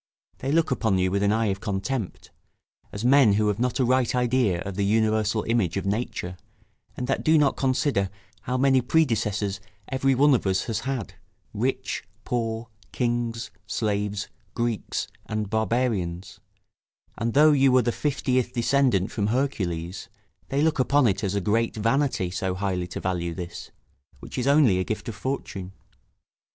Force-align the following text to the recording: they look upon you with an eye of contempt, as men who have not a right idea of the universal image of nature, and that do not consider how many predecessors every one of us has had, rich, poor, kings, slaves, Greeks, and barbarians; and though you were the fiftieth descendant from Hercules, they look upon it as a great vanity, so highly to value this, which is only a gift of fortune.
they 0.39 0.51
look 0.51 0.71
upon 0.71 0.97
you 0.97 1.11
with 1.11 1.21
an 1.21 1.31
eye 1.31 1.45
of 1.53 1.59
contempt, 1.61 2.31
as 2.91 3.05
men 3.05 3.33
who 3.33 3.47
have 3.49 3.59
not 3.59 3.77
a 3.79 3.85
right 3.85 4.15
idea 4.15 4.59
of 4.61 4.73
the 4.75 4.83
universal 4.83 5.43
image 5.43 5.77
of 5.77 5.85
nature, 5.85 6.37
and 6.97 7.05
that 7.05 7.23
do 7.23 7.37
not 7.37 7.55
consider 7.55 8.09
how 8.41 8.57
many 8.57 8.81
predecessors 8.81 9.59
every 9.89 10.15
one 10.15 10.33
of 10.33 10.47
us 10.47 10.63
has 10.63 10.79
had, 10.79 11.13
rich, 11.53 12.03
poor, 12.23 12.67
kings, 12.91 13.51
slaves, 13.67 14.27
Greeks, 14.55 15.07
and 15.27 15.51
barbarians; 15.51 16.39
and 17.15 17.35
though 17.35 17.51
you 17.51 17.71
were 17.71 17.83
the 17.83 17.91
fiftieth 17.91 18.53
descendant 18.53 19.11
from 19.11 19.27
Hercules, 19.27 20.09
they 20.49 20.63
look 20.63 20.79
upon 20.79 21.05
it 21.05 21.23
as 21.23 21.35
a 21.35 21.41
great 21.41 21.75
vanity, 21.75 22.31
so 22.31 22.55
highly 22.55 22.87
to 22.87 22.99
value 22.99 23.35
this, 23.35 23.69
which 24.19 24.39
is 24.39 24.47
only 24.47 24.79
a 24.79 24.83
gift 24.83 25.07
of 25.09 25.13
fortune. 25.15 25.73